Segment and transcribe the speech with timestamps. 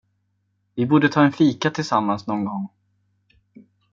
[0.75, 2.67] Vi borde ta en fika tillsammans någon gång.